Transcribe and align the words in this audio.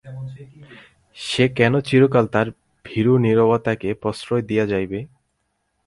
সে 1.17 1.45
কেন 1.55 1.73
চিরকাল 1.79 2.25
তার 2.27 2.47
ভীরু 2.85 3.13
নীরবতাকে 3.17 3.89
প্রশ্রয় 3.93 4.41
দিয়া 4.41 4.65
যাইবে? 4.67 4.99